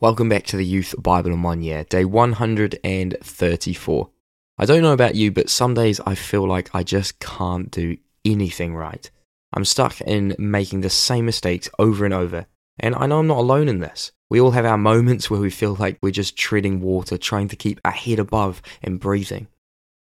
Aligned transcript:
Welcome 0.00 0.28
back 0.28 0.44
to 0.44 0.56
the 0.56 0.64
Youth 0.64 0.94
Bible 0.96 1.32
in 1.32 1.42
One 1.42 1.60
Year, 1.60 1.82
day 1.82 2.04
134. 2.04 4.10
I 4.56 4.64
don't 4.64 4.82
know 4.82 4.92
about 4.92 5.16
you, 5.16 5.32
but 5.32 5.50
some 5.50 5.74
days 5.74 6.00
I 6.06 6.14
feel 6.14 6.46
like 6.46 6.72
I 6.72 6.84
just 6.84 7.18
can't 7.18 7.68
do 7.68 7.96
anything 8.24 8.76
right. 8.76 9.10
I'm 9.52 9.64
stuck 9.64 10.00
in 10.02 10.36
making 10.38 10.82
the 10.82 10.88
same 10.88 11.26
mistakes 11.26 11.68
over 11.80 12.04
and 12.04 12.14
over, 12.14 12.46
and 12.78 12.94
I 12.94 13.06
know 13.06 13.18
I'm 13.18 13.26
not 13.26 13.38
alone 13.38 13.68
in 13.68 13.80
this. 13.80 14.12
We 14.30 14.40
all 14.40 14.52
have 14.52 14.64
our 14.64 14.78
moments 14.78 15.30
where 15.30 15.40
we 15.40 15.50
feel 15.50 15.74
like 15.74 15.98
we're 16.00 16.12
just 16.12 16.38
treading 16.38 16.80
water, 16.80 17.18
trying 17.18 17.48
to 17.48 17.56
keep 17.56 17.80
our 17.84 17.90
head 17.90 18.20
above 18.20 18.62
and 18.80 19.00
breathing. 19.00 19.48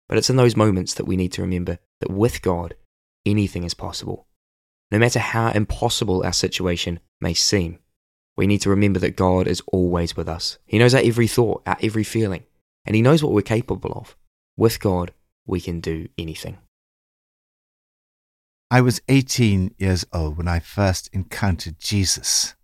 But 0.09 0.17
it's 0.17 0.29
in 0.29 0.35
those 0.35 0.57
moments 0.57 0.93
that 0.95 1.05
we 1.05 1.15
need 1.15 1.31
to 1.31 1.41
remember 1.41 1.79
that 2.01 2.11
with 2.11 2.41
God, 2.41 2.75
anything 3.25 3.63
is 3.63 3.73
possible. 3.73 4.27
No 4.91 4.99
matter 4.99 5.19
how 5.19 5.51
impossible 5.51 6.21
our 6.25 6.33
situation 6.33 6.99
may 7.21 7.33
seem, 7.33 7.79
we 8.37 8.47
need 8.47 8.61
to 8.61 8.69
remember 8.69 8.99
that 8.99 9.15
God 9.15 9.47
is 9.47 9.61
always 9.67 10.15
with 10.15 10.27
us. 10.27 10.57
He 10.65 10.77
knows 10.77 10.93
our 10.93 11.01
every 11.03 11.27
thought, 11.27 11.63
our 11.65 11.77
every 11.81 12.03
feeling, 12.03 12.43
and 12.85 12.95
He 12.95 13.01
knows 13.01 13.23
what 13.23 13.33
we're 13.33 13.41
capable 13.41 13.91
of. 13.93 14.15
With 14.57 14.79
God, 14.79 15.11
we 15.45 15.61
can 15.61 15.79
do 15.79 16.07
anything. 16.17 16.57
I 18.71 18.81
was 18.81 19.01
18 19.07 19.75
years 19.77 20.05
old 20.11 20.37
when 20.37 20.47
I 20.47 20.59
first 20.59 21.09
encountered 21.13 21.79
Jesus. 21.79 22.55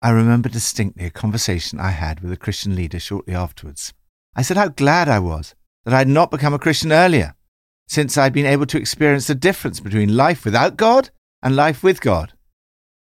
I 0.00 0.10
remember 0.10 0.48
distinctly 0.48 1.06
a 1.06 1.10
conversation 1.10 1.78
I 1.78 1.90
had 1.90 2.20
with 2.20 2.32
a 2.32 2.36
Christian 2.36 2.74
leader 2.74 2.98
shortly 2.98 3.34
afterwards. 3.34 3.92
I 4.34 4.42
said 4.42 4.56
how 4.56 4.68
glad 4.68 5.08
I 5.08 5.18
was 5.18 5.54
that 5.84 5.94
I 5.94 5.98
had 5.98 6.08
not 6.08 6.30
become 6.30 6.54
a 6.54 6.58
Christian 6.58 6.92
earlier, 6.92 7.34
since 7.88 8.16
I'd 8.16 8.32
been 8.32 8.46
able 8.46 8.66
to 8.66 8.78
experience 8.78 9.26
the 9.26 9.34
difference 9.34 9.80
between 9.80 10.16
life 10.16 10.44
without 10.44 10.76
God 10.76 11.10
and 11.42 11.54
life 11.54 11.82
with 11.82 12.00
God. 12.00 12.32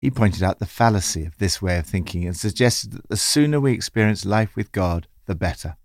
He 0.02 0.10
pointed 0.10 0.44
out 0.44 0.60
the 0.60 0.66
fallacy 0.66 1.26
of 1.26 1.38
this 1.38 1.62
way 1.62 1.78
of 1.78 1.86
thinking 1.86 2.26
and 2.26 2.36
suggested 2.36 2.94
that 2.94 3.10
the 3.10 3.18
sooner 3.18 3.60
we 3.60 3.74
experience 3.74 4.26
life 4.26 4.56
with 4.56 4.72
God, 4.72 5.08
the 5.26 5.36
better. 5.36 5.76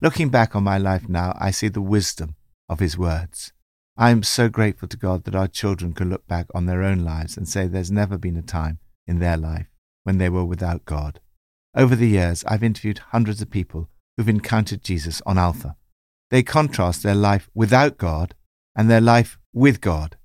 Looking 0.00 0.28
back 0.28 0.54
on 0.54 0.62
my 0.62 0.78
life 0.78 1.08
now, 1.08 1.36
I 1.40 1.50
see 1.50 1.68
the 1.68 1.82
wisdom 1.82 2.36
of 2.68 2.78
his 2.78 2.96
words. 2.96 3.52
I 3.96 4.10
am 4.10 4.22
so 4.22 4.48
grateful 4.48 4.88
to 4.88 4.96
God 4.96 5.24
that 5.24 5.34
our 5.34 5.48
children 5.48 5.92
can 5.92 6.10
look 6.10 6.26
back 6.26 6.46
on 6.54 6.66
their 6.66 6.82
own 6.82 7.04
lives 7.04 7.36
and 7.36 7.48
say 7.48 7.66
there's 7.66 7.90
never 7.90 8.18
been 8.18 8.36
a 8.36 8.42
time 8.42 8.78
in 9.06 9.18
their 9.18 9.36
life 9.36 9.66
when 10.04 10.18
they 10.18 10.28
were 10.28 10.44
without 10.44 10.84
God. 10.84 11.20
Over 11.76 11.96
the 11.96 12.08
years, 12.08 12.44
I've 12.44 12.62
interviewed 12.62 12.98
hundreds 12.98 13.40
of 13.40 13.50
people 13.50 13.88
who've 14.16 14.28
encountered 14.28 14.84
Jesus 14.84 15.20
on 15.26 15.38
Alpha. 15.38 15.76
They 16.30 16.42
contrast 16.42 17.02
their 17.02 17.14
life 17.14 17.48
without 17.54 17.98
God 17.98 18.34
and 18.76 18.90
their 18.90 19.00
life 19.00 19.38
with 19.52 19.80
God. 19.80 20.16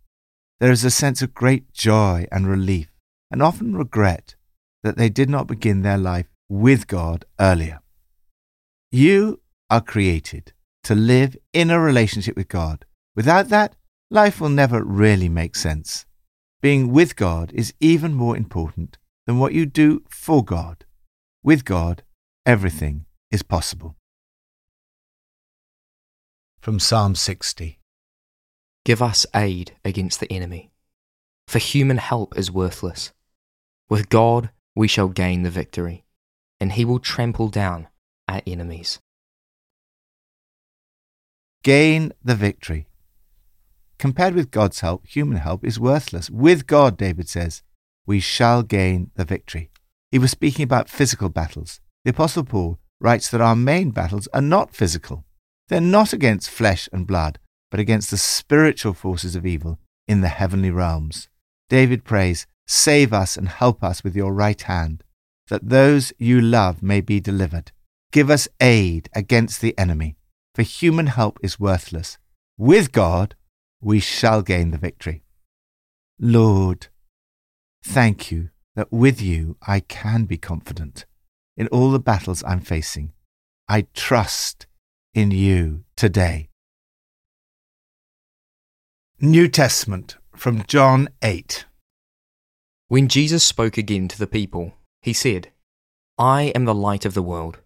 There 0.59 0.71
is 0.71 0.83
a 0.83 0.91
sense 0.91 1.21
of 1.21 1.33
great 1.33 1.71
joy 1.73 2.27
and 2.31 2.47
relief 2.47 2.88
and 3.31 3.41
often 3.41 3.75
regret 3.75 4.35
that 4.83 4.97
they 4.97 5.09
did 5.09 5.29
not 5.29 5.47
begin 5.47 5.81
their 5.81 5.97
life 5.97 6.27
with 6.47 6.87
God 6.87 7.25
earlier. 7.39 7.79
You 8.91 9.41
are 9.69 9.81
created 9.81 10.53
to 10.83 10.95
live 10.95 11.37
in 11.53 11.69
a 11.69 11.79
relationship 11.79 12.35
with 12.35 12.47
God. 12.47 12.85
Without 13.15 13.49
that, 13.49 13.75
life 14.09 14.41
will 14.41 14.49
never 14.49 14.83
really 14.83 15.29
make 15.29 15.55
sense. 15.55 16.05
Being 16.61 16.91
with 16.91 17.15
God 17.15 17.51
is 17.53 17.73
even 17.79 18.13
more 18.13 18.35
important 18.35 18.97
than 19.27 19.37
what 19.37 19.53
you 19.53 19.65
do 19.65 20.03
for 20.09 20.43
God. 20.43 20.85
With 21.43 21.65
God, 21.65 22.03
everything 22.45 23.05
is 23.31 23.43
possible. 23.43 23.95
From 26.59 26.79
Psalm 26.79 27.15
60 27.15 27.79
Give 28.85 29.01
us 29.01 29.25
aid 29.35 29.75
against 29.85 30.19
the 30.19 30.31
enemy, 30.31 30.71
for 31.47 31.59
human 31.59 31.97
help 31.97 32.37
is 32.37 32.51
worthless. 32.51 33.11
With 33.89 34.09
God, 34.09 34.51
we 34.75 34.87
shall 34.87 35.09
gain 35.09 35.43
the 35.43 35.49
victory, 35.49 36.03
and 36.59 36.73
he 36.73 36.85
will 36.85 36.99
trample 36.99 37.49
down 37.49 37.87
our 38.27 38.41
enemies. 38.45 38.99
Gain 41.63 42.13
the 42.23 42.35
victory. 42.35 42.87
Compared 43.97 44.35
with 44.35 44.51
God's 44.51 44.79
help, 44.81 45.05
human 45.07 45.37
help 45.37 45.65
is 45.65 45.79
worthless. 45.79 46.29
With 46.29 46.67
God, 46.67 46.97
David 46.97 47.27
says, 47.27 47.63
we 48.05 48.19
shall 48.19 48.63
gain 48.63 49.11
the 49.15 49.25
victory. 49.25 49.69
He 50.11 50.19
was 50.19 50.31
speaking 50.31 50.63
about 50.63 50.89
physical 50.89 51.29
battles. 51.29 51.81
The 52.05 52.11
Apostle 52.11 52.43
Paul 52.43 52.79
writes 53.01 53.29
that 53.29 53.41
our 53.41 53.55
main 53.55 53.91
battles 53.91 54.27
are 54.33 54.41
not 54.41 54.73
physical. 54.73 55.25
They're 55.67 55.81
not 55.81 56.13
against 56.13 56.49
flesh 56.49 56.87
and 56.93 57.05
blood, 57.05 57.39
but 57.69 57.79
against 57.79 58.09
the 58.09 58.17
spiritual 58.17 58.93
forces 58.93 59.35
of 59.35 59.45
evil 59.45 59.79
in 60.07 60.21
the 60.21 60.29
heavenly 60.29 60.71
realms. 60.71 61.27
David 61.69 62.03
prays, 62.03 62.47
Save 62.71 63.13
us 63.13 63.35
and 63.35 63.49
help 63.49 63.83
us 63.83 64.03
with 64.03 64.15
your 64.15 64.31
right 64.31 64.61
hand, 64.61 65.03
that 65.47 65.69
those 65.69 66.13
you 66.19 66.39
love 66.39 66.83
may 66.83 67.01
be 67.01 67.19
delivered. 67.19 67.71
Give 68.11 68.29
us 68.29 68.47
aid 68.61 69.09
against 69.11 69.59
the 69.59 69.75
enemy, 69.75 70.17
for 70.53 70.61
human 70.61 71.07
help 71.07 71.39
is 71.41 71.59
worthless. 71.59 72.19
With 72.59 72.91
God, 72.91 73.33
we 73.81 73.99
shall 73.99 74.43
gain 74.43 74.69
the 74.69 74.77
victory. 74.77 75.23
Lord, 76.19 76.89
thank 77.83 78.31
you 78.31 78.51
that 78.75 78.91
with 78.91 79.19
you 79.19 79.57
I 79.65 79.79
can 79.79 80.25
be 80.25 80.37
confident 80.37 81.07
in 81.57 81.67
all 81.69 81.89
the 81.89 81.97
battles 81.97 82.43
I'm 82.45 82.61
facing. 82.61 83.13
I 83.67 83.87
trust 83.95 84.67
in 85.15 85.31
you 85.31 85.85
today. 85.95 86.49
New 89.19 89.47
Testament 89.47 90.17
from 90.35 90.63
John 90.67 91.09
8. 91.23 91.65
When 92.89 93.07
Jesus 93.07 93.43
spoke 93.43 93.77
again 93.77 94.07
to 94.07 94.17
the 94.17 94.25
people, 94.25 94.73
he 95.03 95.13
said, 95.13 95.51
I 96.17 96.45
am 96.55 96.65
the 96.65 96.73
light 96.73 97.05
of 97.05 97.13
the 97.13 97.21
world. 97.21 97.59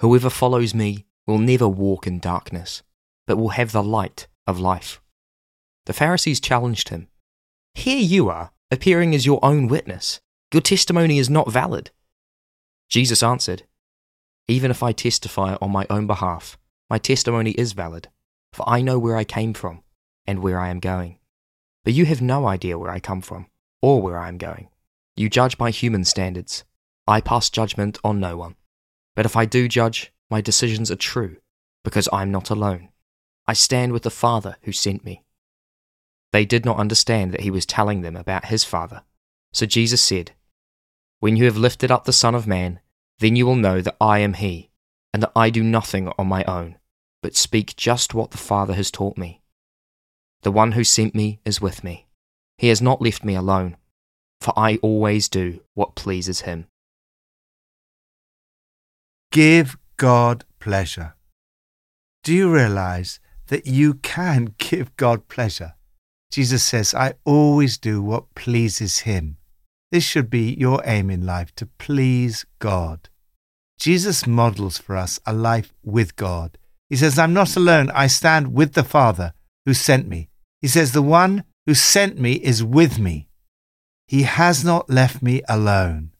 Whoever 0.00 0.30
follows 0.30 0.72
me 0.72 1.04
will 1.26 1.38
never 1.38 1.66
walk 1.66 2.06
in 2.06 2.20
darkness, 2.20 2.84
but 3.26 3.36
will 3.36 3.48
have 3.48 3.72
the 3.72 3.82
light 3.82 4.28
of 4.46 4.60
life. 4.60 5.00
The 5.86 5.92
Pharisees 5.92 6.38
challenged 6.38 6.90
him. 6.90 7.08
Here 7.74 7.98
you 7.98 8.28
are, 8.28 8.52
appearing 8.70 9.16
as 9.16 9.26
your 9.26 9.44
own 9.44 9.66
witness. 9.66 10.20
Your 10.54 10.62
testimony 10.62 11.18
is 11.18 11.28
not 11.28 11.50
valid. 11.50 11.90
Jesus 12.88 13.20
answered, 13.20 13.64
Even 14.46 14.70
if 14.70 14.80
I 14.80 14.92
testify 14.92 15.56
on 15.60 15.72
my 15.72 15.88
own 15.90 16.06
behalf, 16.06 16.56
my 16.88 16.98
testimony 16.98 17.50
is 17.50 17.72
valid, 17.72 18.10
for 18.52 18.64
I 18.68 18.82
know 18.82 19.00
where 19.00 19.16
I 19.16 19.24
came 19.24 19.54
from 19.54 19.82
and 20.24 20.38
where 20.38 20.60
I 20.60 20.68
am 20.68 20.78
going. 20.78 21.18
But 21.82 21.94
you 21.94 22.04
have 22.04 22.22
no 22.22 22.46
idea 22.46 22.78
where 22.78 22.92
I 22.92 23.00
come 23.00 23.22
from 23.22 23.48
or 23.80 24.02
where 24.02 24.18
I 24.18 24.28
am 24.28 24.38
going. 24.38 24.68
You 25.16 25.28
judge 25.28 25.58
by 25.58 25.70
human 25.70 26.04
standards. 26.04 26.64
I 27.06 27.20
pass 27.20 27.50
judgment 27.50 27.98
on 28.04 28.20
no 28.20 28.36
one. 28.36 28.56
But 29.16 29.26
if 29.26 29.36
I 29.36 29.46
do 29.46 29.66
judge, 29.68 30.12
my 30.30 30.40
decisions 30.40 30.90
are 30.90 30.96
true, 30.96 31.38
because 31.82 32.08
I 32.12 32.22
am 32.22 32.30
not 32.30 32.50
alone. 32.50 32.90
I 33.46 33.54
stand 33.54 33.92
with 33.92 34.02
the 34.02 34.10
Father 34.10 34.56
who 34.62 34.72
sent 34.72 35.04
me. 35.04 35.24
They 36.32 36.44
did 36.44 36.64
not 36.64 36.78
understand 36.78 37.32
that 37.32 37.40
he 37.40 37.50
was 37.50 37.64
telling 37.64 38.02
them 38.02 38.14
about 38.14 38.46
his 38.46 38.62
Father. 38.62 39.02
So 39.52 39.64
Jesus 39.64 40.02
said, 40.02 40.32
When 41.20 41.36
you 41.36 41.46
have 41.46 41.56
lifted 41.56 41.90
up 41.90 42.04
the 42.04 42.12
Son 42.12 42.34
of 42.34 42.46
Man, 42.46 42.80
then 43.18 43.36
you 43.36 43.46
will 43.46 43.56
know 43.56 43.80
that 43.80 43.96
I 44.00 44.18
am 44.18 44.34
he, 44.34 44.70
and 45.12 45.22
that 45.22 45.32
I 45.34 45.50
do 45.50 45.62
nothing 45.62 46.12
on 46.18 46.28
my 46.28 46.44
own, 46.44 46.76
but 47.22 47.34
speak 47.34 47.74
just 47.76 48.14
what 48.14 48.30
the 48.30 48.38
Father 48.38 48.74
has 48.74 48.90
taught 48.90 49.16
me. 49.16 49.42
The 50.42 50.52
one 50.52 50.72
who 50.72 50.84
sent 50.84 51.14
me 51.14 51.40
is 51.44 51.60
with 51.60 51.82
me. 51.82 52.07
He 52.58 52.68
has 52.68 52.82
not 52.82 53.00
left 53.00 53.24
me 53.24 53.34
alone, 53.34 53.76
for 54.40 54.52
I 54.58 54.76
always 54.82 55.28
do 55.28 55.60
what 55.74 55.94
pleases 55.94 56.42
him. 56.42 56.66
Give 59.30 59.78
God 59.96 60.44
pleasure. 60.58 61.14
Do 62.24 62.34
you 62.34 62.52
realize 62.52 63.20
that 63.46 63.66
you 63.66 63.94
can 63.94 64.54
give 64.58 64.96
God 64.96 65.28
pleasure? 65.28 65.74
Jesus 66.30 66.62
says, 66.62 66.94
I 66.94 67.14
always 67.24 67.78
do 67.78 68.02
what 68.02 68.34
pleases 68.34 69.00
him. 69.00 69.38
This 69.90 70.04
should 70.04 70.28
be 70.28 70.52
your 70.52 70.82
aim 70.84 71.10
in 71.10 71.24
life 71.24 71.54
to 71.56 71.66
please 71.78 72.44
God. 72.58 73.08
Jesus 73.78 74.26
models 74.26 74.76
for 74.76 74.96
us 74.96 75.20
a 75.24 75.32
life 75.32 75.72
with 75.82 76.16
God. 76.16 76.58
He 76.90 76.96
says, 76.96 77.18
I'm 77.18 77.32
not 77.32 77.56
alone. 77.56 77.90
I 77.90 78.08
stand 78.08 78.52
with 78.52 78.74
the 78.74 78.84
Father 78.84 79.32
who 79.64 79.72
sent 79.72 80.08
me. 80.08 80.28
He 80.60 80.68
says, 80.68 80.92
The 80.92 81.02
one 81.02 81.44
who 81.68 81.74
sent 81.74 82.18
me 82.18 82.32
is 82.32 82.64
with 82.64 82.98
me. 82.98 83.28
He 84.06 84.22
has 84.22 84.64
not 84.64 84.88
left 84.88 85.20
me 85.20 85.42
alone. 85.50 86.12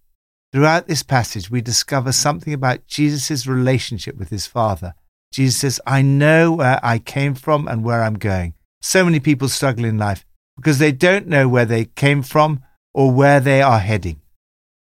Throughout 0.53 0.89
this 0.89 1.03
passage, 1.03 1.51
we 1.51 1.63
discover 1.63 2.13
something 2.13 2.53
about 2.53 2.87
Jesus' 2.87 3.47
relationship 3.47 4.19
with 4.19 4.29
his 4.29 4.47
Father. 4.47 4.93
Jesus 5.33 5.57
says, 5.57 5.81
I 5.87 6.03
know 6.03 6.53
where 6.53 6.79
I 6.83 6.99
came 6.99 7.35
from 7.35 7.67
and 7.67 7.83
where 7.83 8.03
I'm 8.03 8.19
going. 8.19 8.53
So 8.83 9.07
many 9.07 9.21
people 9.21 9.49
struggle 9.49 9.87
in 9.87 9.97
life 9.97 10.27
because 10.55 10.79
they 10.79 10.93
don't 10.93 11.27
know 11.27 11.49
where 11.49 11.65
they 11.65 11.87
came 11.87 12.21
from 12.23 12.63
or 12.93 13.11
where 13.11 13.41
they 13.41 13.63
are 13.63 13.79
heading. 13.79 14.21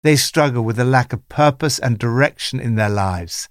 They 0.03 0.17
struggle 0.17 0.65
with 0.65 0.81
a 0.81 0.85
lack 0.85 1.13
of 1.13 1.29
purpose 1.29 1.79
and 1.79 1.97
direction 1.97 2.59
in 2.59 2.75
their 2.75 2.91
lives. 2.91 3.49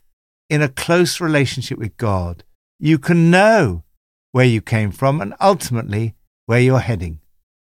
In 0.49 0.61
a 0.61 0.67
close 0.67 1.21
relationship 1.21 1.77
with 1.77 1.95
God, 1.95 2.43
you 2.77 2.99
can 2.99 3.31
know 3.31 3.85
where 4.33 4.43
you 4.43 4.59
came 4.59 4.91
from 4.91 5.21
and 5.21 5.33
ultimately 5.39 6.13
where 6.45 6.59
you're 6.59 6.79
heading. 6.79 7.19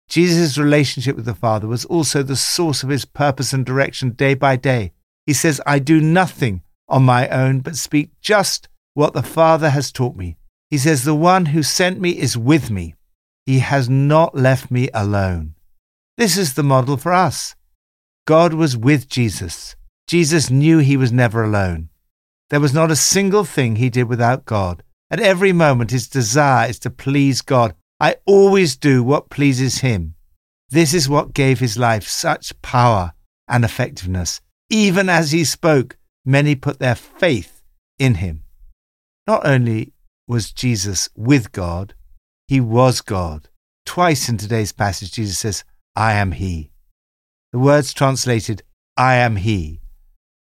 Jesus' 0.09 0.57
relationship 0.57 1.15
with 1.15 1.25
the 1.25 1.35
Father 1.35 1.67
was 1.67 1.85
also 1.85 2.23
the 2.23 2.35
source 2.35 2.83
of 2.83 2.89
his 2.89 3.05
purpose 3.05 3.53
and 3.53 3.65
direction 3.65 4.11
day 4.11 4.33
by 4.33 4.55
day. 4.55 4.91
He 5.25 5.33
says, 5.33 5.61
I 5.65 5.79
do 5.79 6.01
nothing 6.01 6.63
on 6.87 7.03
my 7.03 7.27
own, 7.29 7.59
but 7.59 7.75
speak 7.75 8.09
just 8.19 8.67
what 8.95 9.13
the 9.13 9.23
Father 9.23 9.69
has 9.69 9.91
taught 9.91 10.15
me. 10.15 10.37
He 10.71 10.77
says, 10.77 11.03
The 11.03 11.15
one 11.15 11.47
who 11.47 11.61
sent 11.61 12.01
me 12.01 12.11
is 12.11 12.37
with 12.37 12.71
me. 12.71 12.95
He 13.45 13.59
has 13.59 13.87
not 13.89 14.35
left 14.35 14.71
me 14.71 14.89
alone. 14.93 15.55
This 16.17 16.37
is 16.37 16.55
the 16.55 16.63
model 16.63 16.97
for 16.97 17.13
us. 17.13 17.55
God 18.25 18.53
was 18.53 18.75
with 18.75 19.07
Jesus. 19.07 19.75
Jesus 20.07 20.49
knew 20.49 20.79
he 20.79 20.97
was 20.97 21.11
never 21.11 21.43
alone. 21.43 21.89
There 22.49 22.59
was 22.59 22.73
not 22.73 22.91
a 22.91 22.95
single 22.95 23.43
thing 23.43 23.75
he 23.75 23.89
did 23.89 24.03
without 24.09 24.45
God. 24.45 24.83
At 25.11 25.19
every 25.19 25.53
moment, 25.53 25.91
his 25.91 26.07
desire 26.07 26.69
is 26.69 26.79
to 26.79 26.89
please 26.89 27.41
God. 27.41 27.73
I 27.99 28.15
always 28.25 28.77
do 28.77 29.03
what 29.03 29.29
pleases 29.29 29.79
him. 29.79 30.15
This 30.69 30.93
is 30.93 31.09
what 31.09 31.33
gave 31.33 31.59
his 31.59 31.77
life 31.77 32.07
such 32.07 32.59
power 32.61 33.13
and 33.47 33.65
effectiveness. 33.65 34.39
Even 34.69 35.09
as 35.09 35.31
he 35.31 35.43
spoke, 35.43 35.97
many 36.23 36.55
put 36.55 36.79
their 36.79 36.95
faith 36.95 37.61
in 37.97 38.15
him. 38.15 38.43
Not 39.27 39.45
only 39.45 39.93
was 40.27 40.51
Jesus 40.51 41.09
with 41.15 41.51
God, 41.51 41.93
he 42.47 42.61
was 42.61 43.01
God. 43.01 43.49
Twice 43.85 44.29
in 44.29 44.37
today's 44.37 44.71
passage, 44.71 45.11
Jesus 45.11 45.39
says, 45.39 45.63
I 45.95 46.13
am 46.13 46.31
he. 46.33 46.71
The 47.51 47.59
words 47.59 47.93
translated, 47.93 48.61
I 48.95 49.15
am 49.15 49.37
he, 49.37 49.81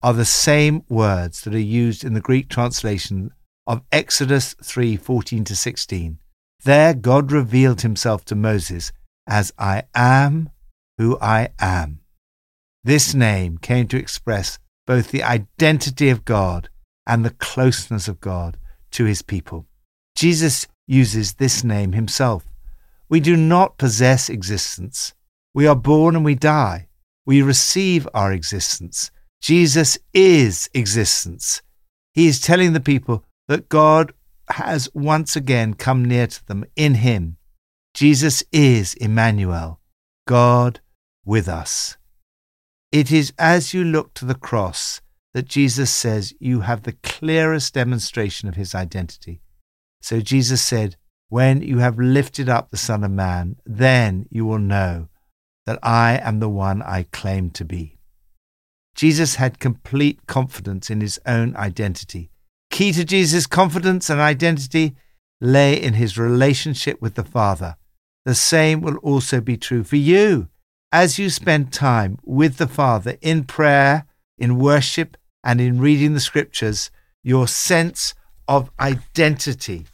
are 0.02 0.12
the 0.12 0.24
same 0.24 0.82
words 0.88 1.42
that 1.42 1.54
are 1.54 1.58
used 1.58 2.04
in 2.04 2.14
the 2.14 2.20
Greek 2.20 2.48
translation 2.48 3.30
of 3.66 3.82
Exodus 3.92 4.54
3 4.62 4.96
14 4.96 5.44
to 5.44 5.56
16. 5.56 6.18
There, 6.64 6.94
God 6.94 7.30
revealed 7.32 7.82
himself 7.82 8.24
to 8.26 8.34
Moses 8.34 8.92
as 9.26 9.52
I 9.58 9.84
am 9.94 10.50
who 10.96 11.18
I 11.20 11.50
am. 11.60 12.00
This 12.82 13.14
name 13.14 13.58
came 13.58 13.86
to 13.88 13.98
express 13.98 14.58
both 14.86 15.10
the 15.10 15.22
identity 15.22 16.08
of 16.08 16.24
God 16.24 16.68
and 17.06 17.24
the 17.24 17.30
closeness 17.30 18.08
of 18.08 18.20
God 18.20 18.58
to 18.92 19.04
his 19.04 19.22
people. 19.22 19.66
Jesus 20.16 20.66
uses 20.86 21.34
this 21.34 21.62
name 21.62 21.92
himself. 21.92 22.44
We 23.08 23.20
do 23.20 23.36
not 23.36 23.78
possess 23.78 24.28
existence. 24.28 25.14
We 25.54 25.66
are 25.66 25.76
born 25.76 26.16
and 26.16 26.24
we 26.24 26.34
die. 26.34 26.88
We 27.24 27.42
receive 27.42 28.08
our 28.14 28.32
existence. 28.32 29.10
Jesus 29.40 29.98
is 30.12 30.68
existence. 30.74 31.62
He 32.14 32.26
is 32.26 32.40
telling 32.40 32.72
the 32.72 32.80
people 32.80 33.24
that 33.46 33.68
God 33.68 34.12
has 34.50 34.88
once 34.94 35.36
again 35.36 35.74
come 35.74 36.04
near 36.04 36.26
to 36.26 36.46
them 36.46 36.64
in 36.76 36.94
him. 36.96 37.36
Jesus 37.94 38.42
is 38.52 38.94
Emmanuel, 38.94 39.80
God 40.26 40.80
with 41.24 41.48
us. 41.48 41.96
It 42.90 43.12
is 43.12 43.32
as 43.38 43.74
you 43.74 43.84
look 43.84 44.14
to 44.14 44.24
the 44.24 44.34
cross 44.34 45.00
that 45.34 45.46
Jesus 45.46 45.90
says 45.90 46.32
you 46.40 46.60
have 46.60 46.82
the 46.82 46.96
clearest 47.02 47.74
demonstration 47.74 48.48
of 48.48 48.56
his 48.56 48.74
identity. 48.74 49.42
So 50.00 50.20
Jesus 50.20 50.62
said, 50.62 50.96
When 51.28 51.60
you 51.60 51.78
have 51.78 51.98
lifted 51.98 52.48
up 52.48 52.70
the 52.70 52.76
Son 52.76 53.04
of 53.04 53.10
Man, 53.10 53.56
then 53.66 54.26
you 54.30 54.46
will 54.46 54.58
know 54.58 55.08
that 55.66 55.78
I 55.82 56.18
am 56.22 56.40
the 56.40 56.48
one 56.48 56.80
I 56.80 57.02
claim 57.12 57.50
to 57.50 57.64
be. 57.64 57.98
Jesus 58.94 59.34
had 59.34 59.60
complete 59.60 60.26
confidence 60.26 60.88
in 60.88 61.00
his 61.00 61.20
own 61.26 61.54
identity. 61.56 62.30
Key 62.78 62.92
to 62.92 63.04
Jesus' 63.04 63.48
confidence 63.48 64.08
and 64.08 64.20
identity 64.20 64.94
lay 65.40 65.74
in 65.74 65.94
his 65.94 66.16
relationship 66.16 67.02
with 67.02 67.16
the 67.16 67.24
Father. 67.24 67.76
The 68.24 68.36
same 68.36 68.82
will 68.82 68.98
also 68.98 69.40
be 69.40 69.56
true 69.56 69.82
for 69.82 69.96
you 69.96 70.46
as 70.92 71.18
you 71.18 71.28
spend 71.28 71.72
time 71.72 72.18
with 72.22 72.58
the 72.58 72.68
Father 72.68 73.16
in 73.20 73.42
prayer, 73.42 74.06
in 74.38 74.60
worship, 74.60 75.16
and 75.42 75.60
in 75.60 75.80
reading 75.80 76.14
the 76.14 76.20
scriptures, 76.20 76.92
your 77.24 77.48
sense 77.48 78.14
of 78.46 78.70
identity 78.78 79.86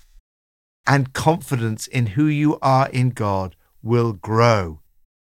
and 0.87 1.15
confidence 1.15 1.87
in 1.87 2.05
who 2.09 2.27
you 2.27 2.59
are 2.61 2.91
in 2.91 3.09
God 3.09 3.57
will 3.83 4.13
grow. 4.13 4.81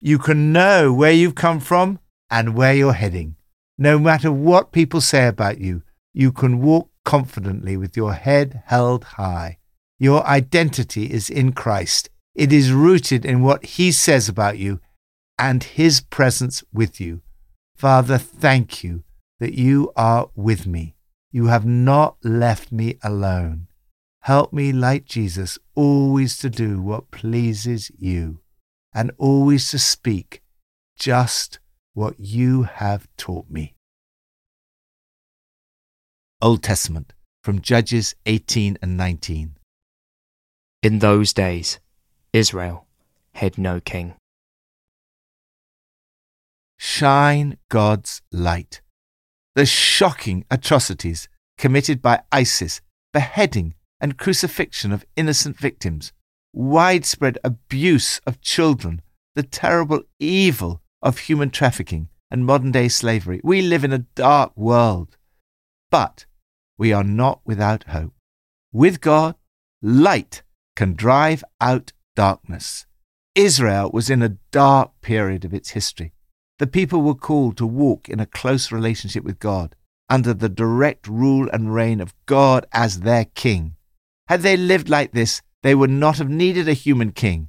You 0.00 0.18
can 0.18 0.52
know 0.52 0.92
where 0.92 1.12
you've 1.12 1.36
come 1.36 1.60
from 1.60 2.00
and 2.28 2.56
where 2.56 2.74
you're 2.74 2.94
heading. 2.94 3.36
No 3.78 4.00
matter 4.00 4.32
what 4.32 4.72
people 4.72 5.00
say 5.00 5.28
about 5.28 5.58
you, 5.58 5.84
you 6.12 6.32
can 6.32 6.60
walk 6.60 6.90
confidently 7.04 7.76
with 7.76 7.96
your 7.96 8.14
head 8.14 8.62
held 8.66 9.04
high. 9.04 9.58
Your 9.98 10.26
identity 10.26 11.12
is 11.12 11.30
in 11.30 11.52
Christ. 11.52 12.10
It 12.34 12.52
is 12.52 12.72
rooted 12.72 13.24
in 13.24 13.42
what 13.42 13.64
He 13.64 13.92
says 13.92 14.28
about 14.28 14.58
you 14.58 14.80
and 15.38 15.62
His 15.62 16.00
presence 16.00 16.64
with 16.72 17.00
you. 17.00 17.22
Father, 17.76 18.18
thank 18.18 18.82
you 18.82 19.04
that 19.40 19.54
you 19.54 19.92
are 19.96 20.30
with 20.34 20.66
me. 20.66 20.96
You 21.30 21.46
have 21.46 21.66
not 21.66 22.16
left 22.22 22.72
me 22.72 22.98
alone. 23.02 23.68
Help 24.20 24.52
me, 24.52 24.72
like 24.72 25.04
Jesus, 25.04 25.58
always 25.74 26.38
to 26.38 26.48
do 26.48 26.80
what 26.80 27.10
pleases 27.10 27.90
you 27.98 28.40
and 28.94 29.10
always 29.18 29.70
to 29.70 29.78
speak 29.78 30.42
just 30.96 31.58
what 31.92 32.18
you 32.18 32.62
have 32.62 33.08
taught 33.16 33.50
me. 33.50 33.73
Old 36.44 36.62
Testament 36.62 37.14
from 37.42 37.62
Judges 37.62 38.14
18 38.26 38.76
and 38.82 38.98
19. 38.98 39.56
In 40.82 40.98
those 40.98 41.32
days, 41.32 41.80
Israel 42.34 42.86
had 43.32 43.56
no 43.56 43.80
king 43.80 44.14
shine 46.76 47.56
God's 47.70 48.20
light. 48.30 48.82
The 49.54 49.64
shocking 49.64 50.44
atrocities 50.50 51.30
committed 51.56 52.02
by 52.02 52.20
ISIS, 52.30 52.82
beheading 53.14 53.74
and 53.98 54.18
crucifixion 54.18 54.92
of 54.92 55.06
innocent 55.16 55.56
victims, 55.56 56.12
widespread 56.52 57.38
abuse 57.42 58.20
of 58.26 58.42
children, 58.42 59.00
the 59.34 59.44
terrible 59.44 60.02
evil 60.20 60.82
of 61.00 61.20
human 61.20 61.48
trafficking 61.48 62.10
and 62.30 62.44
modern 62.44 62.70
day 62.70 62.88
slavery. 62.88 63.40
We 63.42 63.62
live 63.62 63.82
in 63.82 63.94
a 63.94 64.06
dark 64.14 64.52
world. 64.54 65.16
But 65.90 66.26
we 66.78 66.92
are 66.92 67.04
not 67.04 67.40
without 67.44 67.84
hope. 67.84 68.12
With 68.72 69.00
God, 69.00 69.36
light 69.82 70.42
can 70.76 70.94
drive 70.94 71.44
out 71.60 71.92
darkness. 72.16 72.86
Israel 73.34 73.90
was 73.92 74.10
in 74.10 74.22
a 74.22 74.36
dark 74.50 74.92
period 75.00 75.44
of 75.44 75.54
its 75.54 75.70
history. 75.70 76.12
The 76.58 76.66
people 76.66 77.02
were 77.02 77.14
called 77.14 77.56
to 77.56 77.66
walk 77.66 78.08
in 78.08 78.20
a 78.20 78.26
close 78.26 78.70
relationship 78.70 79.24
with 79.24 79.38
God, 79.38 79.74
under 80.08 80.34
the 80.34 80.48
direct 80.48 81.08
rule 81.08 81.48
and 81.52 81.74
reign 81.74 82.00
of 82.00 82.14
God 82.26 82.66
as 82.72 83.00
their 83.00 83.24
king. 83.24 83.76
Had 84.28 84.42
they 84.42 84.56
lived 84.56 84.88
like 84.88 85.12
this, 85.12 85.42
they 85.62 85.74
would 85.74 85.90
not 85.90 86.18
have 86.18 86.28
needed 86.28 86.68
a 86.68 86.74
human 86.74 87.12
king. 87.12 87.48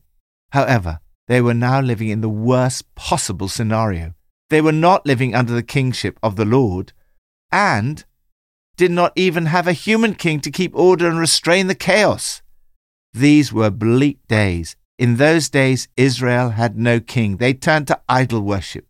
However, 0.51 0.99
they 1.27 1.41
were 1.41 1.53
now 1.53 1.81
living 1.81 2.09
in 2.09 2.21
the 2.21 2.29
worst 2.29 2.93
possible 2.95 3.47
scenario. 3.47 4.13
They 4.49 4.61
were 4.61 4.71
not 4.71 5.05
living 5.05 5.35
under 5.35 5.53
the 5.53 5.63
kingship 5.63 6.19
of 6.21 6.35
the 6.35 6.45
Lord, 6.45 6.93
and 7.51 8.03
did 8.75 8.91
not 8.91 9.13
even 9.15 9.47
have 9.47 9.67
a 9.67 9.73
human 9.73 10.15
king 10.15 10.39
to 10.41 10.51
keep 10.51 10.75
order 10.75 11.07
and 11.07 11.19
restrain 11.19 11.67
the 11.67 11.75
chaos. 11.75 12.41
These 13.13 13.53
were 13.53 13.69
bleak 13.69 14.19
days. 14.27 14.75
In 14.97 15.17
those 15.17 15.49
days, 15.49 15.87
Israel 15.97 16.51
had 16.51 16.77
no 16.77 16.99
king. 16.99 17.37
They 17.37 17.53
turned 17.53 17.87
to 17.87 18.01
idol 18.07 18.41
worship 18.41 18.87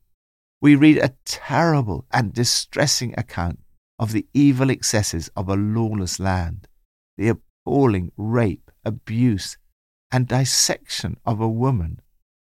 we 0.65 0.75
read 0.75 0.98
a 0.98 1.13
terrible 1.25 2.06
and 2.12 2.34
distressing 2.34 3.13
account 3.20 3.60
of 4.00 4.12
the 4.12 4.25
evil 4.34 4.72
excesses 4.72 5.30
of 5.36 5.48
a 5.48 5.56
lawless 5.56 6.20
land, 6.20 6.68
the 7.18 7.30
appalling 7.30 8.12
rape, 8.18 8.72
abuse, 8.84 9.58
and 10.12 10.27
dissection 10.27 11.18
of 11.24 11.39
a 11.39 11.48
woman 11.48 12.00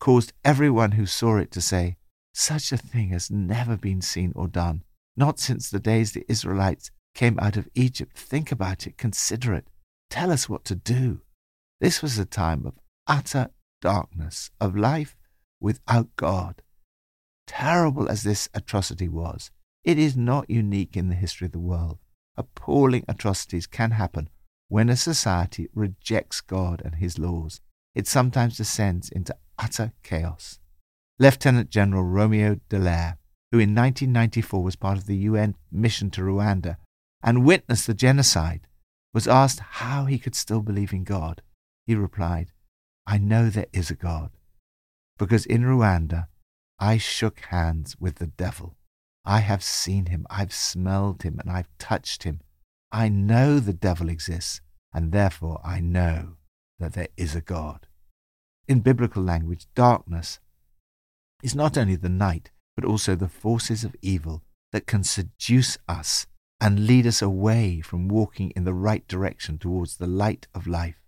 caused 0.01 0.33
everyone 0.47 0.93
who 0.93 1.05
saw 1.05 1.37
it 1.37 1.51
to 1.51 1.61
say, 1.61 1.97
Such 2.33 2.73
a 2.73 2.79
thing 2.79 3.11
has 3.11 3.31
never 3.31 3.77
been 3.77 4.01
seen 4.01 4.33
or 4.35 4.49
done, 4.49 4.83
not 5.15 5.39
since 5.39 5.69
the 5.69 5.79
days 5.79 6.13
the 6.13 6.25
Israelites 6.27 6.91
came 7.17 7.39
out 7.41 7.57
of 7.57 7.69
Egypt. 7.75 8.17
Think 8.17 8.53
about 8.53 8.87
it, 8.87 8.99
consider 8.99 9.55
it, 9.55 9.67
tell 10.11 10.31
us 10.31 10.49
what 10.49 10.65
to 10.67 10.75
do. 10.77 11.23
This 11.81 12.03
was 12.03 12.19
a 12.19 12.27
time 12.27 12.67
of 12.67 12.79
utter 13.07 13.51
darkness, 13.81 14.51
of 14.61 14.77
life 14.77 15.17
without 15.59 16.15
God. 16.17 16.63
Terrible 17.47 18.09
as 18.09 18.23
this 18.23 18.49
atrocity 18.55 19.09
was, 19.09 19.51
it 19.83 19.99
is 19.99 20.17
not 20.17 20.51
unique 20.51 20.97
in 20.97 21.09
the 21.09 21.15
history 21.15 21.47
of 21.47 21.53
the 21.53 21.59
world. 21.59 21.99
Appalling 22.37 23.05
atrocities 23.09 23.67
can 23.67 23.93
happen 23.93 24.29
when 24.69 24.91
a 24.91 24.97
society 24.97 25.69
rejects 25.75 26.43
God 26.43 26.83
and 26.85 26.97
his 26.97 27.19
laws. 27.19 27.61
It 27.95 28.07
sometimes 28.07 28.59
descends 28.59 29.09
into 29.09 29.35
utter 29.59 29.93
chaos. 30.03 30.59
Lieutenant 31.19 31.71
General 31.71 32.03
Romeo 32.03 32.61
Dallaire, 32.69 33.17
who 33.53 33.59
in 33.59 33.75
1994 33.75 34.63
was 34.63 34.77
part 34.77 34.99
of 34.99 35.07
the 35.07 35.17
UN 35.17 35.55
mission 35.73 36.11
to 36.11 36.21
Rwanda 36.21 36.77
and 37.23 37.45
witnessed 37.45 37.87
the 37.87 37.95
genocide, 37.95 38.67
was 39.13 39.27
asked 39.27 39.61
how 39.61 40.05
he 40.05 40.19
could 40.19 40.35
still 40.35 40.61
believe 40.61 40.93
in 40.93 41.05
God. 41.05 41.43
He 41.87 41.95
replied, 41.95 42.53
I 43.07 43.19
know 43.19 43.49
there 43.49 43.67
is 43.73 43.91
a 43.91 43.95
God, 43.95 44.31
because 45.19 45.47
in 45.47 45.63
Rwanda 45.63 46.27
I 46.79 46.99
shook 46.99 47.41
hands 47.41 47.97
with 47.99 48.17
the 48.17 48.27
devil. 48.27 48.77
I 49.25 49.41
have 49.41 49.63
seen 49.63 50.07
him, 50.07 50.27
I've 50.29 50.53
smelled 50.53 51.23
him, 51.23 51.39
and 51.41 51.51
I've 51.51 51.71
touched 51.79 52.25
him. 52.25 52.41
I 52.93 53.09
know 53.09 53.59
the 53.59 53.73
devil 53.73 54.09
exists, 54.09 54.61
and 54.93 55.13
therefore 55.13 55.61
I 55.65 55.81
know 55.81 56.37
that 56.79 56.93
there 56.93 57.09
is 57.17 57.35
a 57.35 57.41
God. 57.41 57.87
In 58.69 58.81
biblical 58.81 59.23
language, 59.23 59.67
darkness 59.75 60.41
is 61.43 61.55
not 61.55 61.79
only 61.79 61.97
the 61.97 62.09
night, 62.09 62.51
but 62.75 62.85
also 62.85 63.15
the 63.15 63.29
forces 63.29 63.85
of 63.85 63.97
evil 64.03 64.43
that 64.73 64.87
can 64.87 65.03
seduce 65.03 65.79
us 65.89 66.27
and 66.61 66.87
lead 66.87 67.07
us 67.07 67.21
away 67.21 67.81
from 67.81 68.09
walking 68.09 68.51
in 68.57 68.65
the 68.65 68.75
right 68.75 69.07
direction 69.09 69.59
towards 69.59 69.97
the 69.97 70.07
light 70.07 70.47
of 70.55 70.67
life, 70.67 71.01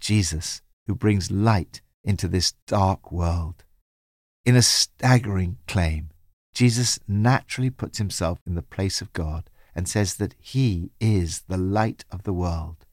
Jesus, 0.00 0.62
who 0.86 0.94
brings 0.94 1.30
light 1.30 1.82
into 2.02 2.28
this 2.28 2.54
dark 2.66 3.12
world. 3.12 3.64
In 4.44 4.56
a 4.56 4.62
staggering 4.62 5.58
claim, 5.66 6.10
Jesus 6.54 6.98
naturally 7.08 7.70
puts 7.70 7.98
himself 7.98 8.38
in 8.46 8.54
the 8.54 8.62
place 8.62 9.00
of 9.00 9.12
God 9.12 9.50
and 9.74 9.88
says 9.88 10.16
that 10.16 10.34
he 10.38 10.92
is 11.00 11.42
the 11.48 11.56
light 11.56 12.04
of 12.10 12.22
the 12.22 12.32
world. 12.32 12.86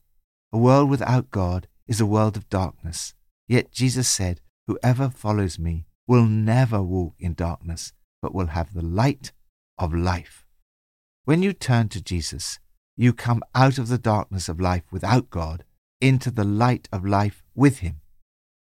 A 0.52 0.58
world 0.58 0.90
without 0.90 1.30
God 1.30 1.68
is 1.86 2.00
a 2.00 2.06
world 2.06 2.36
of 2.36 2.48
darkness. 2.48 3.14
Yet 3.48 3.72
Jesus 3.72 4.08
said, 4.08 4.40
Whoever 4.66 5.10
follows 5.10 5.58
me 5.58 5.86
will 6.06 6.26
never 6.26 6.82
walk 6.82 7.14
in 7.18 7.34
darkness, 7.34 7.92
but 8.20 8.34
will 8.34 8.48
have 8.48 8.74
the 8.74 8.84
light 8.84 9.32
of 9.78 9.94
life. 9.94 10.41
When 11.24 11.40
you 11.40 11.52
turn 11.52 11.88
to 11.90 12.02
Jesus, 12.02 12.58
you 12.96 13.12
come 13.12 13.44
out 13.54 13.78
of 13.78 13.86
the 13.86 13.98
darkness 13.98 14.48
of 14.48 14.60
life 14.60 14.82
without 14.90 15.30
God 15.30 15.64
into 16.00 16.32
the 16.32 16.44
light 16.44 16.88
of 16.92 17.04
life 17.04 17.44
with 17.54 17.78
Him. 17.78 18.00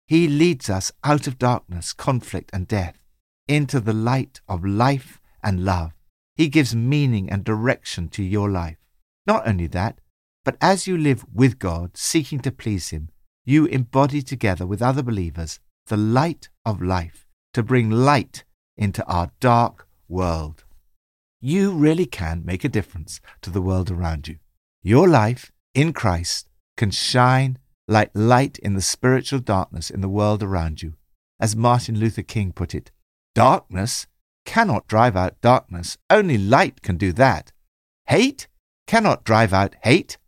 He 0.06 0.28
leads 0.28 0.68
us 0.68 0.92
out 1.02 1.26
of 1.26 1.38
darkness, 1.38 1.94
conflict, 1.94 2.50
and 2.52 2.68
death 2.68 3.00
into 3.48 3.80
the 3.80 3.94
light 3.94 4.42
of 4.46 4.62
life 4.62 5.20
and 5.42 5.64
love. 5.64 5.92
He 6.36 6.48
gives 6.48 6.76
meaning 6.76 7.30
and 7.30 7.44
direction 7.44 8.08
to 8.10 8.22
your 8.22 8.50
life. 8.50 8.76
Not 9.26 9.48
only 9.48 9.66
that, 9.68 10.00
but 10.44 10.58
as 10.60 10.86
you 10.86 10.98
live 10.98 11.24
with 11.32 11.58
God, 11.58 11.96
seeking 11.96 12.40
to 12.40 12.52
please 12.52 12.90
Him, 12.90 13.08
you 13.44 13.64
embody 13.66 14.20
together 14.20 14.66
with 14.66 14.82
other 14.82 15.02
believers 15.02 15.60
the 15.86 15.96
light 15.96 16.50
of 16.66 16.82
life 16.82 17.26
to 17.54 17.62
bring 17.62 17.90
light 17.90 18.44
into 18.76 19.04
our 19.06 19.30
dark 19.40 19.88
world. 20.08 20.64
You 21.40 21.72
really 21.72 22.06
can 22.06 22.42
make 22.44 22.64
a 22.64 22.68
difference 22.68 23.20
to 23.40 23.50
the 23.50 23.62
world 23.62 23.90
around 23.90 24.28
you. 24.28 24.36
Your 24.82 25.08
life 25.08 25.50
in 25.74 25.94
Christ 25.94 26.50
can 26.76 26.90
shine 26.90 27.58
like 27.88 28.10
light 28.14 28.58
in 28.58 28.74
the 28.74 28.82
spiritual 28.82 29.40
darkness 29.40 29.90
in 29.90 30.02
the 30.02 30.08
world 30.08 30.42
around 30.42 30.82
you. 30.82 30.94
As 31.40 31.56
Martin 31.56 31.98
Luther 31.98 32.22
King 32.22 32.52
put 32.52 32.74
it, 32.74 32.90
darkness 33.34 34.06
cannot 34.44 34.86
drive 34.86 35.16
out 35.16 35.40
darkness. 35.40 35.96
Only 36.10 36.36
light 36.36 36.82
can 36.82 36.96
do 36.96 37.12
that. 37.14 37.52
Hate 38.06 38.46
cannot 38.86 39.24
drive 39.24 39.54
out 39.54 39.74
hate. 39.82 40.18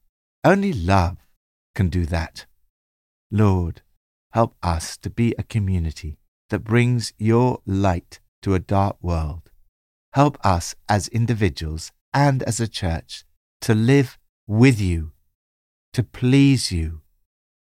Only 0.44 0.72
love 0.72 1.18
can 1.74 1.88
do 1.88 2.06
that. 2.06 2.46
Lord, 3.30 3.82
help 4.32 4.56
us 4.62 4.96
to 4.98 5.10
be 5.10 5.34
a 5.36 5.42
community 5.42 6.18
that 6.48 6.64
brings 6.64 7.12
your 7.18 7.60
light 7.66 8.20
to 8.42 8.54
a 8.54 8.58
dark 8.58 8.96
world. 9.02 9.51
Help 10.12 10.36
us 10.44 10.74
as 10.90 11.08
individuals 11.08 11.90
and 12.12 12.42
as 12.42 12.60
a 12.60 12.68
church 12.68 13.24
to 13.62 13.74
live 13.74 14.18
with 14.46 14.78
you, 14.78 15.12
to 15.94 16.02
please 16.02 16.70
you, 16.70 17.00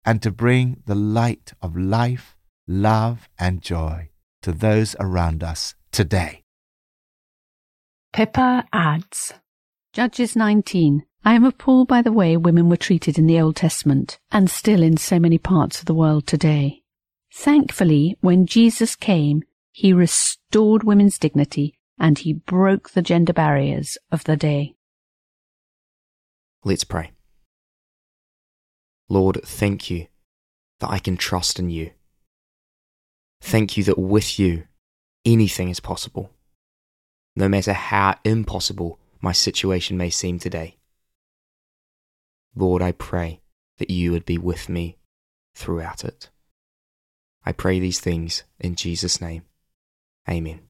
and 0.03 0.21
to 0.23 0.31
bring 0.31 0.81
the 0.87 0.95
light 0.95 1.53
of 1.61 1.77
life, 1.77 2.35
love, 2.67 3.29
and 3.37 3.61
joy 3.61 4.09
to 4.41 4.51
those 4.51 4.95
around 4.99 5.43
us 5.43 5.75
today. 5.91 6.43
Pippa 8.13 8.65
adds 8.73 9.33
Judges 9.93 10.35
19. 10.35 11.05
I 11.23 11.33
am 11.33 11.43
appalled 11.43 11.87
by 11.87 12.01
the 12.01 12.11
way 12.11 12.35
women 12.35 12.69
were 12.69 12.77
treated 12.77 13.19
in 13.19 13.27
the 13.27 13.39
Old 13.39 13.57
Testament 13.57 14.17
and 14.31 14.49
still 14.49 14.81
in 14.81 14.97
so 14.97 15.19
many 15.19 15.37
parts 15.37 15.79
of 15.79 15.85
the 15.85 15.93
world 15.93 16.25
today. 16.25 16.81
Thankfully, 17.31 18.17
when 18.21 18.47
Jesus 18.47 18.95
came, 18.95 19.43
he 19.71 19.93
restored 19.93 20.83
women's 20.83 21.19
dignity 21.19 21.78
and 21.99 22.19
he 22.19 22.33
broke 22.33 22.91
the 22.91 23.01
gender 23.01 23.33
barriers 23.33 23.97
of 24.11 24.23
the 24.23 24.37
day. 24.37 24.75
Let's 26.63 26.83
pray. 26.83 27.11
Lord, 29.09 29.41
thank 29.43 29.89
you 29.89 30.07
that 30.79 30.89
I 30.89 30.99
can 30.99 31.17
trust 31.17 31.59
in 31.59 31.69
you. 31.69 31.91
Thank 33.41 33.77
you 33.77 33.83
that 33.85 33.97
with 33.97 34.39
you, 34.39 34.65
anything 35.25 35.69
is 35.69 35.79
possible, 35.79 36.31
no 37.35 37.47
matter 37.47 37.73
how 37.73 38.15
impossible 38.23 38.99
my 39.21 39.31
situation 39.31 39.97
may 39.97 40.09
seem 40.09 40.39
today. 40.39 40.77
Lord, 42.55 42.81
I 42.81 42.91
pray 42.91 43.41
that 43.77 43.89
you 43.89 44.11
would 44.11 44.25
be 44.25 44.37
with 44.37 44.69
me 44.69 44.97
throughout 45.55 46.03
it. 46.03 46.29
I 47.45 47.51
pray 47.51 47.79
these 47.79 47.99
things 47.99 48.43
in 48.59 48.75
Jesus' 48.75 49.21
name. 49.21 49.43
Amen. 50.29 50.68